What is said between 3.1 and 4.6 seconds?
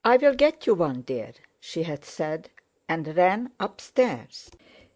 ran upstairs.